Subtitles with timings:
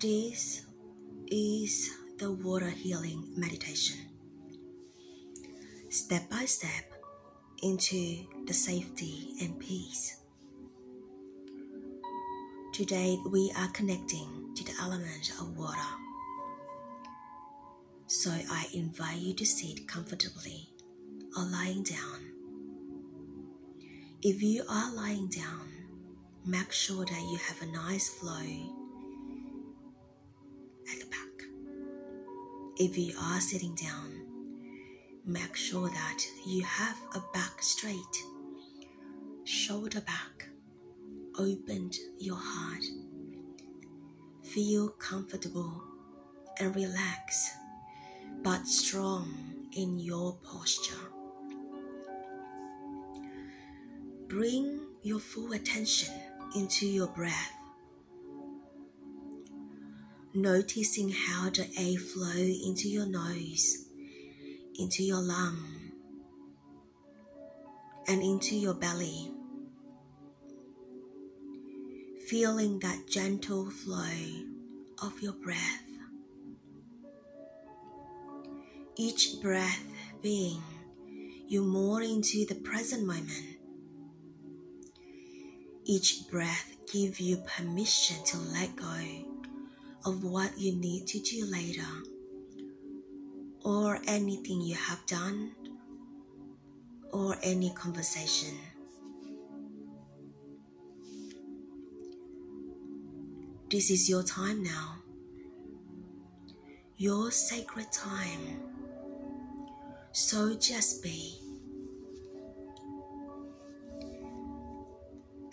[0.00, 0.66] This
[1.28, 3.96] is the water healing meditation.
[5.88, 6.92] Step by step
[7.62, 10.16] into the safety and peace.
[12.72, 15.78] Today we are connecting to the element of water.
[18.08, 20.70] So I invite you to sit comfortably
[21.36, 22.32] or lying down.
[24.22, 25.70] If you are lying down,
[26.44, 28.83] make sure that you have a nice flow
[30.92, 31.46] at the back.
[32.76, 34.26] If you are sitting down,
[35.24, 38.16] make sure that you have a back straight,
[39.44, 40.48] shoulder back,
[41.38, 42.84] opened your heart.
[44.42, 45.82] Feel comfortable
[46.60, 47.50] and relaxed,
[48.42, 49.32] but strong
[49.76, 51.10] in your posture.
[54.28, 56.14] Bring your full attention
[56.54, 57.52] into your breath,
[60.34, 63.86] noticing how the air flow into your nose,
[64.78, 65.58] into your lung,
[68.08, 69.30] and into your belly.
[72.28, 74.44] Feeling that gentle flow
[75.02, 75.82] of your breath.
[78.96, 79.84] Each breath
[80.22, 80.62] being
[81.46, 83.54] you more into the present moment
[85.86, 89.33] each breath give you permission to let go
[90.04, 91.86] of what you need to do later
[93.64, 95.52] or anything you have done
[97.12, 98.58] or any conversation.
[103.70, 104.96] This is your time now,
[106.96, 108.60] your sacred time.
[110.12, 111.40] So just be.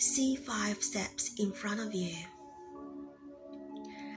[0.02, 2.16] see five steps in front of you.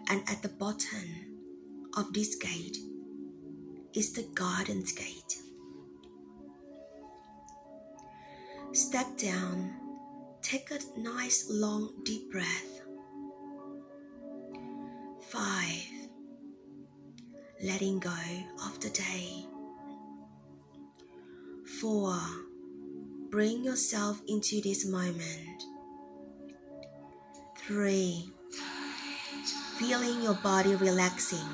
[0.09, 1.09] And at the bottom
[1.97, 2.77] of this gate
[3.95, 5.39] is the garden's gate.
[8.73, 9.73] Step down,
[10.43, 12.81] take a nice long deep breath.
[15.29, 15.89] Five,
[17.63, 18.11] letting go
[18.67, 19.47] of the day.
[21.81, 22.19] Four,
[23.31, 25.65] bring yourself into this moment.
[27.57, 28.34] Three,
[29.79, 31.49] feeling your body relaxing.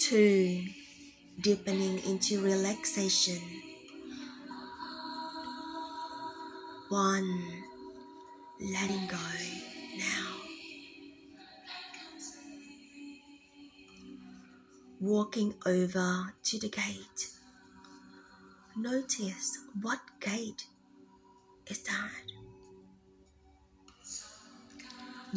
[0.00, 0.64] Two,
[1.40, 3.40] deepening into relaxation.
[6.88, 7.42] One,
[8.60, 9.16] letting go
[9.98, 10.36] now.
[15.00, 17.28] Walking over to the gate.
[18.76, 20.66] Notice what gate
[21.66, 22.43] is that?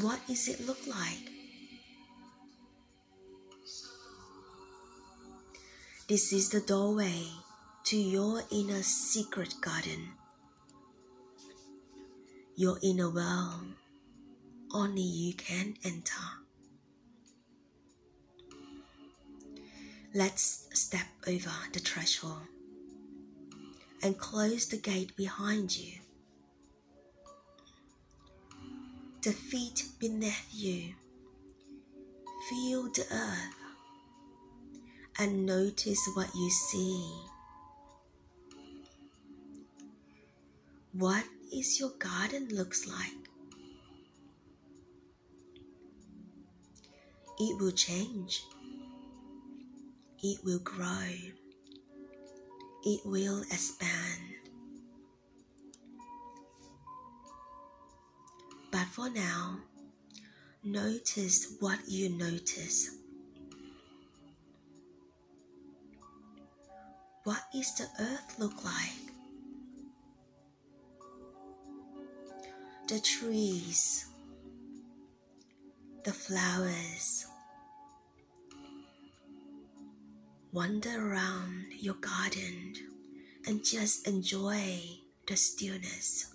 [0.02, 1.32] What does it look like?
[6.08, 7.24] This is the doorway
[7.86, 10.10] to your inner secret garden,
[12.56, 13.74] your inner world.
[14.72, 16.14] Only you can enter.
[20.14, 22.46] Let's step over the threshold
[24.04, 25.94] and close the gate behind you
[29.22, 30.94] the feet beneath you.
[32.50, 33.56] Feel the earth
[35.20, 37.12] and notice what you see.
[40.94, 43.28] What is your garden looks like?
[47.40, 48.44] It will change.
[50.24, 51.14] It will grow.
[52.84, 54.37] It will expand.
[58.98, 59.60] For now,
[60.64, 62.96] notice what you notice.
[67.24, 69.14] What is the earth look like?
[72.88, 74.08] The trees,
[76.04, 77.28] the flowers.
[80.52, 82.74] Wander around your garden
[83.46, 84.82] and just enjoy
[85.28, 86.34] the stillness.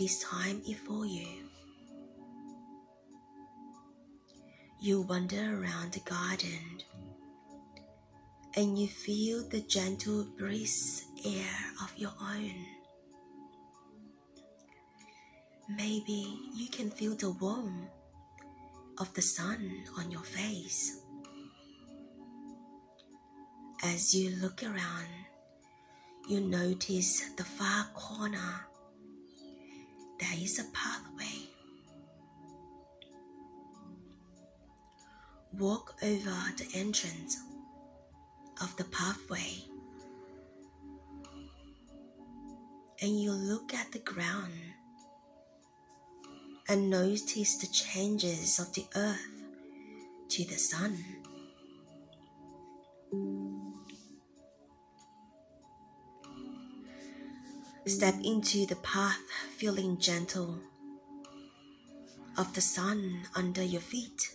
[0.00, 1.28] This time is for you.
[4.80, 6.80] You wander around the garden
[8.56, 12.64] and you feel the gentle breeze air of your own.
[15.68, 17.90] Maybe you can feel the warmth
[18.96, 21.02] of the sun on your face.
[23.82, 25.12] As you look around,
[26.26, 28.69] you notice the far corner.
[30.20, 31.48] There is a pathway.
[35.58, 37.38] Walk over the entrance
[38.60, 39.64] of the pathway
[43.02, 44.52] and you look at the ground
[46.68, 49.26] and notice the changes of the earth
[50.28, 51.02] to the sun.
[57.86, 59.18] Step into the path
[59.56, 60.58] feeling gentle
[62.36, 64.34] of the sun under your feet.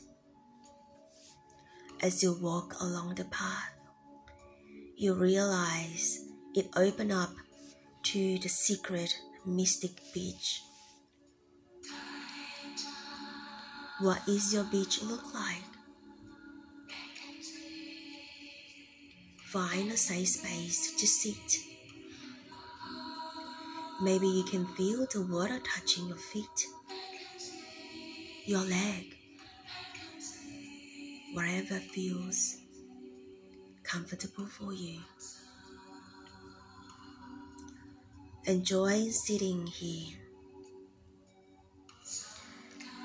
[2.01, 3.71] As you walk along the path,
[4.97, 6.25] you realize
[6.55, 7.29] it opened up
[8.03, 9.15] to the secret
[9.45, 10.61] mystic beach.
[13.99, 15.63] What is your beach look like?
[19.45, 21.74] Find a safe space to sit.
[24.01, 26.67] Maybe you can feel the water touching your feet,
[28.45, 29.15] your leg,
[31.33, 32.57] wherever feels
[33.83, 34.99] comfortable for you.
[38.45, 40.17] Enjoy sitting here.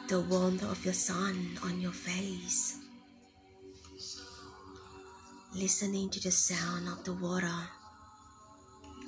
[0.08, 2.78] The warmth of your sun on your face.
[5.54, 7.68] Listening to the sound of the water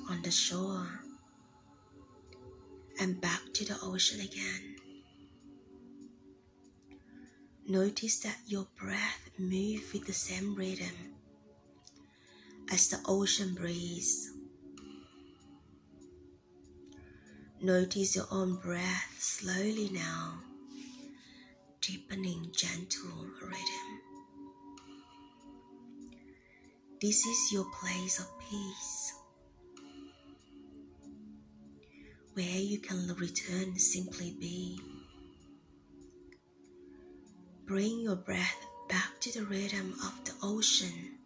[0.09, 1.02] on the shore
[3.03, 4.75] and back to the ocean again.
[7.67, 10.95] Notice that your breath moves with the same rhythm
[12.71, 14.33] as the ocean breeze
[17.63, 20.33] Notice your own breath slowly now,
[21.79, 23.91] deepening gentle rhythm.
[27.01, 29.02] This is your place of peace,
[32.33, 34.79] where you can return simply be.
[37.65, 41.19] Bring your breath back to the rhythm of the ocean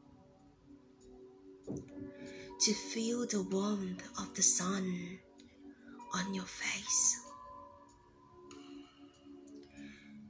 [2.60, 5.20] to feel the warmth of the sun
[6.14, 7.22] on your face.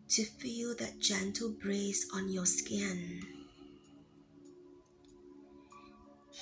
[0.10, 3.22] To feel that gentle breeze on your skin.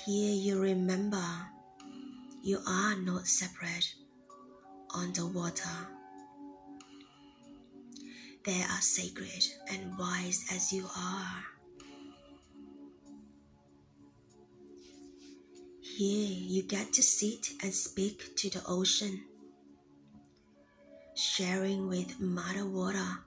[0.04, 1.24] Here you remember
[2.42, 3.94] you are not separate
[4.96, 5.88] the.
[8.44, 11.44] They are sacred and wise as you are.
[15.82, 19.24] Here you get to sit and speak to the ocean,
[21.14, 23.18] sharing with Mother Water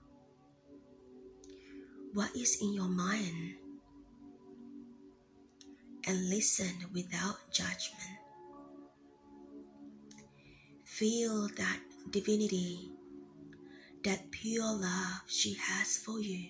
[2.14, 3.56] what is in your mind,
[6.08, 8.29] and listen without judgment.
[11.00, 11.80] Feel that
[12.12, 12.92] divinity,
[14.04, 16.50] that pure love she has for you.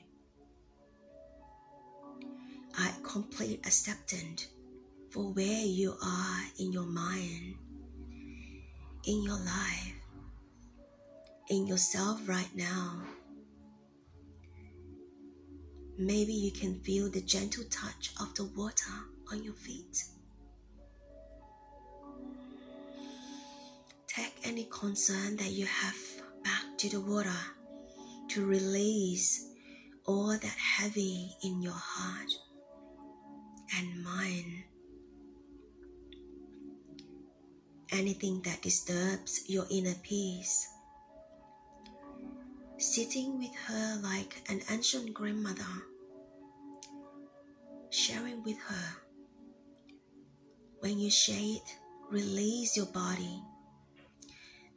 [2.76, 4.48] I complete acceptance
[5.12, 7.58] for where you are in your mind,
[9.06, 9.94] in your life,
[11.52, 13.04] in yourself right now.
[15.96, 18.98] Maybe you can feel the gentle touch of the water
[19.32, 20.06] on your feet.
[24.44, 25.98] Any concern that you have
[26.44, 27.30] back to the water
[28.30, 29.50] to release
[30.06, 32.32] all that heavy in your heart
[33.78, 34.64] and mind.
[37.92, 40.70] anything that disturbs your inner peace.
[42.78, 45.64] Sitting with her like an ancient grandmother,
[47.90, 48.98] sharing with her.
[50.80, 51.64] When you shade,
[52.10, 53.44] release your body.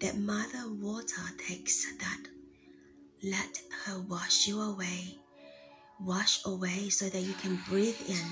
[0.02, 2.22] That mother water takes that.
[3.22, 5.18] Let her wash you away.
[6.00, 8.26] Wash away so that you can breathe in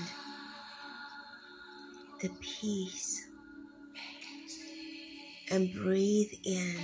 [2.21, 3.25] the peace
[5.49, 6.75] and breathe in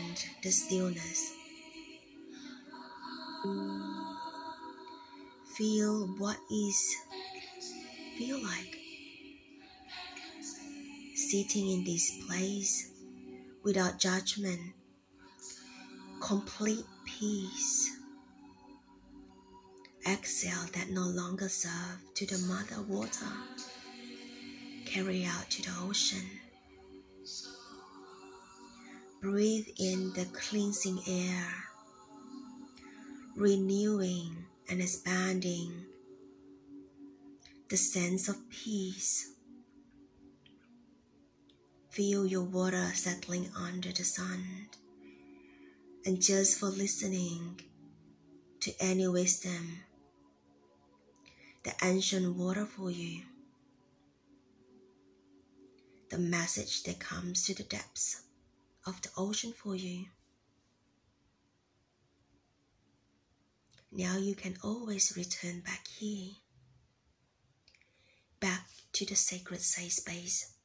[0.41, 1.33] the stillness.
[5.57, 6.95] Feel what is
[8.17, 8.77] feel like
[11.13, 12.96] sitting in this place
[13.67, 14.61] without judgment,
[16.21, 17.97] complete peace.
[20.09, 23.27] Exhale that no longer serve to the mother water,
[24.85, 26.25] carry out to the ocean.
[29.21, 31.53] Breathe in the cleansing air,
[33.35, 35.73] renewing and expanding
[37.69, 39.33] the sense of peace.
[41.97, 44.77] Feel your water settling under the sand,
[46.05, 47.59] And just for listening
[48.59, 49.79] to any wisdom,
[51.63, 53.23] the ancient water for you,
[56.11, 58.21] the message that comes to the depths
[58.85, 60.05] of the ocean for you.
[63.91, 66.33] Now you can always return back here,
[68.39, 70.56] back to the sacred safe space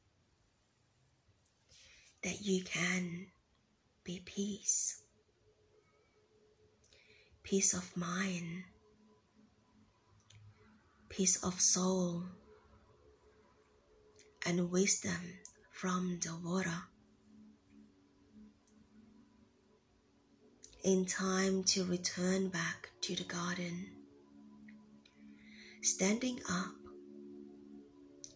[2.23, 3.27] that you can
[4.05, 5.03] be peace,
[7.43, 8.65] peace of mind,
[11.09, 12.25] peace of soul,
[14.47, 15.39] and wisdom
[15.71, 16.85] from the water.
[20.85, 23.87] In time to return back to the garden,
[25.81, 26.75] standing up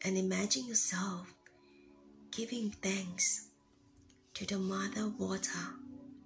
[0.05, 1.35] and imagine yourself
[2.31, 3.46] giving thanks
[4.37, 5.67] to the mother water,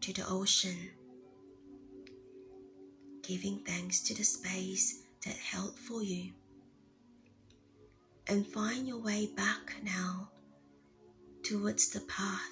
[0.00, 0.90] to the ocean,
[3.22, 6.32] giving thanks to the space that held for you.
[8.26, 10.28] And find your way back now
[11.44, 12.50] towards the path.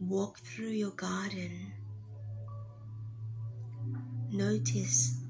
[0.00, 1.74] Walk through your garden.
[4.32, 5.20] Notice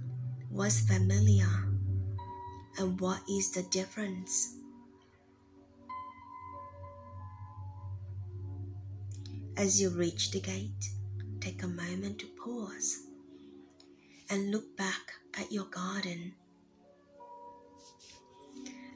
[0.49, 1.51] what's familiar
[2.79, 4.55] and what is the difference
[9.59, 10.91] As you reach the gate,
[11.41, 13.07] take a moment to pause
[14.29, 16.35] and look back at your garden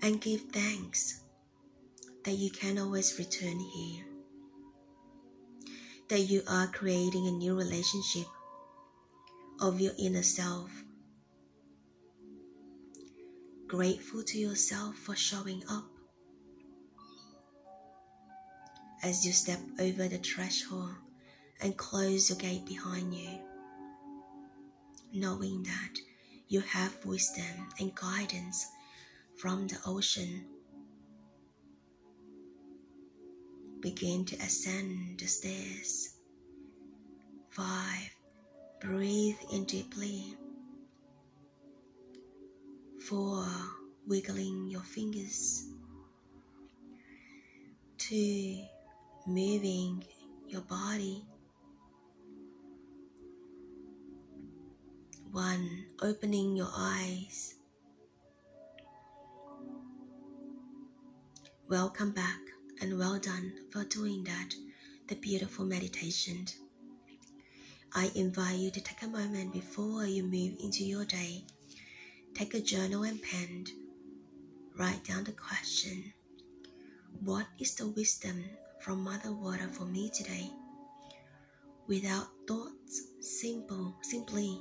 [0.03, 1.23] and give thanks
[2.25, 4.05] that you can always return here,
[6.09, 8.27] that you are creating a new relationship
[9.61, 10.71] of your inner self.
[13.67, 15.87] Grateful to yourself for showing up
[19.03, 20.95] as you step over the threshold
[21.63, 23.39] and close your gate behind you,
[25.13, 25.99] knowing that
[26.49, 28.67] you have wisdom and guidance
[29.37, 30.45] from the ocean.
[33.81, 36.17] Begin to ascend the stairs.
[37.49, 38.11] Five,
[38.81, 40.37] breathe in deeply.
[43.09, 43.47] Four,
[44.07, 45.67] wiggling your fingers.
[47.97, 48.63] Two,
[49.27, 50.05] moving
[50.49, 51.25] your body.
[55.31, 57.55] One, opening your eyes.
[61.69, 62.41] Welcome back
[62.81, 64.55] and well done for doing that,
[65.09, 66.47] the beautiful meditation.
[67.95, 71.45] I invite you to take a moment before you move into your day.
[72.35, 73.67] Take a journal and pen.
[74.77, 76.13] Write down the question
[77.21, 78.45] What is the wisdom
[78.81, 80.51] from Mother Water for me today.
[81.87, 84.59] Without thoughts, simple, simply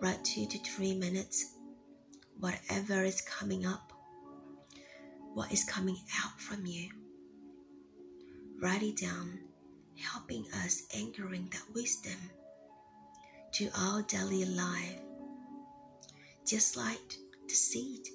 [0.00, 1.54] write two to three minutes,
[2.38, 3.92] whatever is coming up,
[5.34, 6.88] what is coming out from you.
[8.60, 9.40] Write it down,
[10.00, 12.18] helping us anchoring that wisdom
[13.52, 15.00] to our daily life,
[16.46, 17.16] just like
[17.48, 18.08] the seed